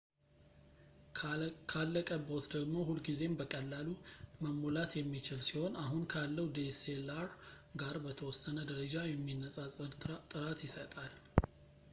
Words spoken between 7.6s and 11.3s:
ጋር በተወሰነ ደረጃ የሚነፃፀር ጥራት ይሰጣል